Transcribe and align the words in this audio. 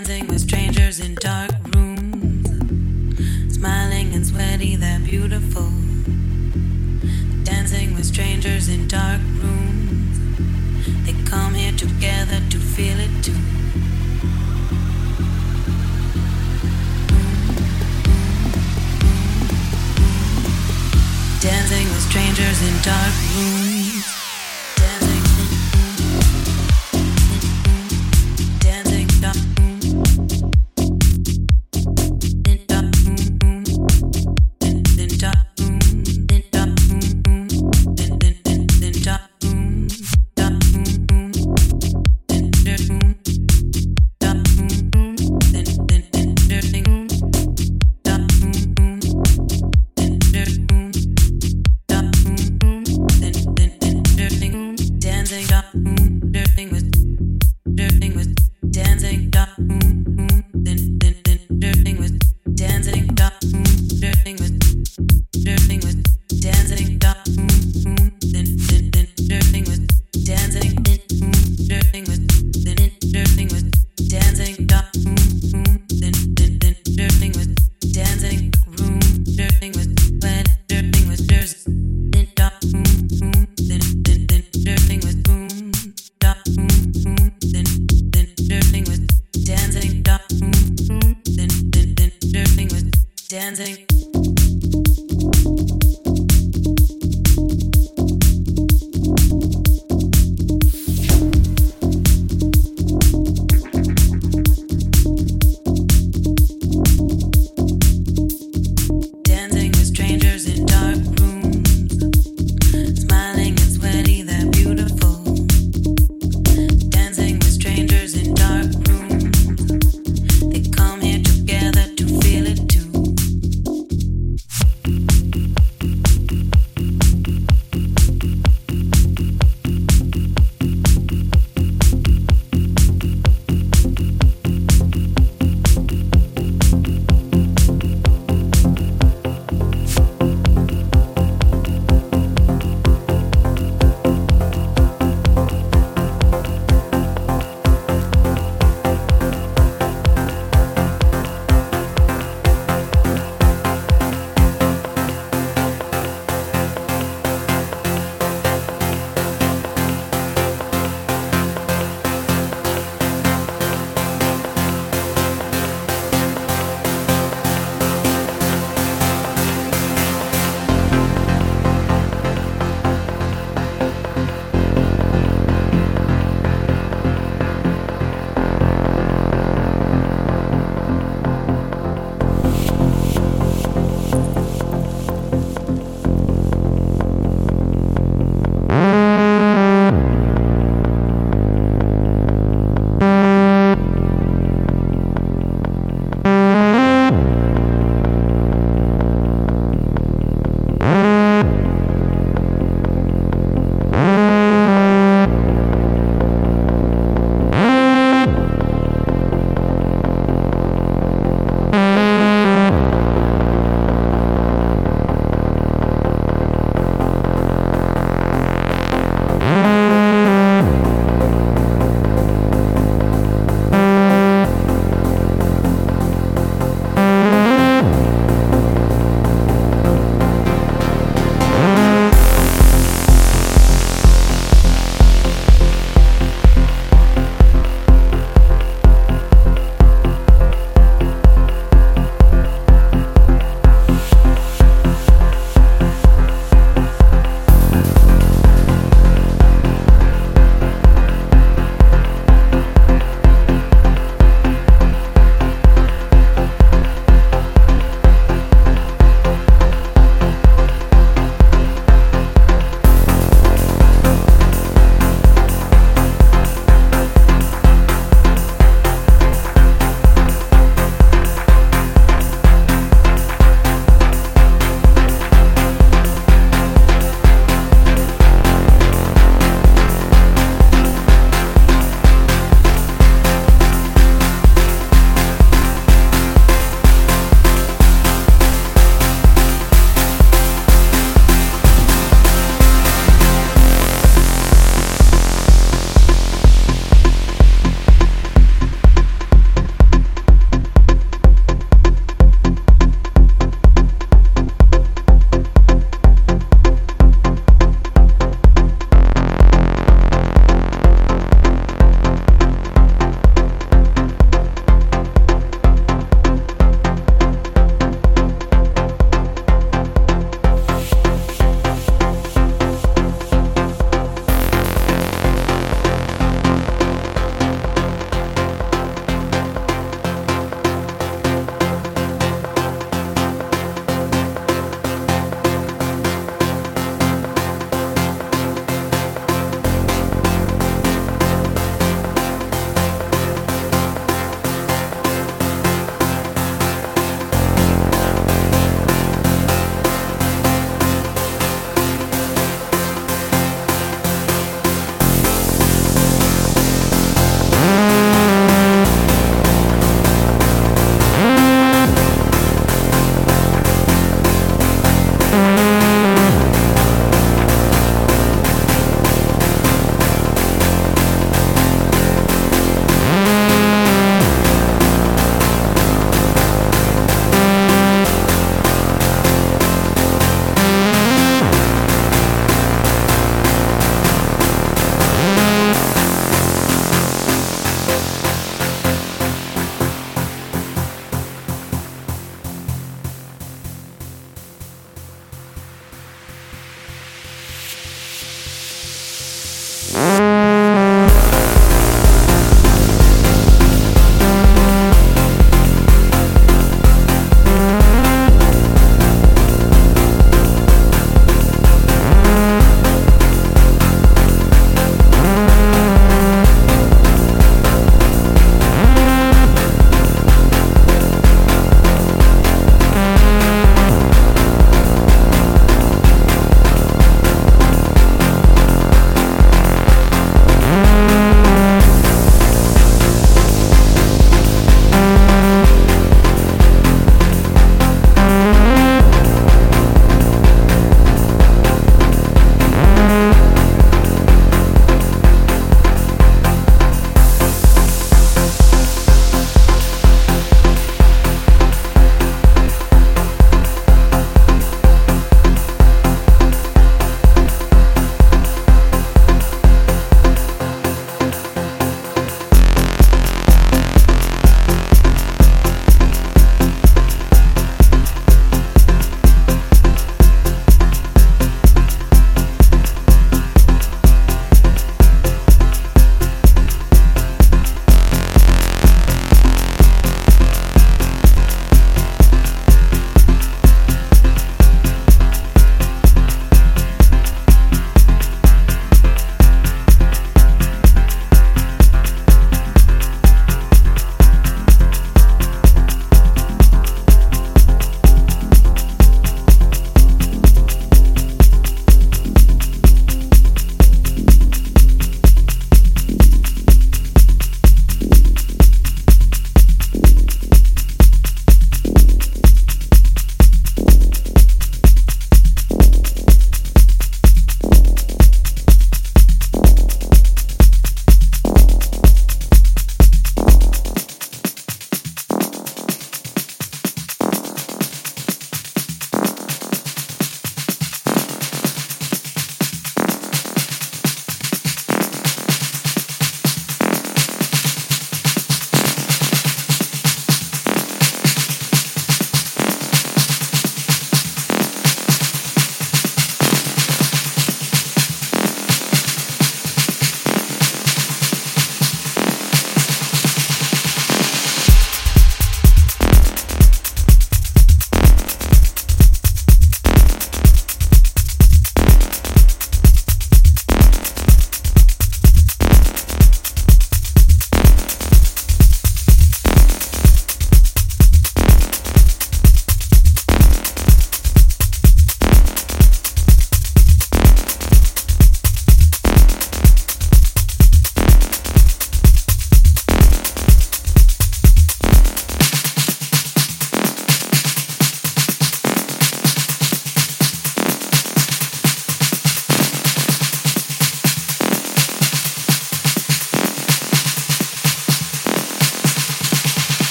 dancing 0.00 0.26
with 0.28 0.40
strangers 0.40 0.98
in 0.98 1.14
dark 1.16 1.50
rooms, 1.74 2.48
smiling 3.54 4.14
and 4.14 4.26
sweaty, 4.26 4.74
they're 4.74 4.98
beautiful. 5.00 5.70
Dancing 7.44 7.94
with 7.94 8.06
strangers 8.06 8.70
in 8.70 8.88
dark 8.88 9.20
rooms, 9.42 10.18
they 11.04 11.12
come 11.24 11.52
here 11.52 11.72
together 11.72 12.40
to 12.48 12.58
feel 12.58 12.98
it 12.98 13.12
too. 13.22 13.32
Dancing 21.46 21.88
with 21.92 22.02
strangers 22.08 22.62
in 22.62 22.82
dark 22.82 23.12
rooms. 23.36 23.89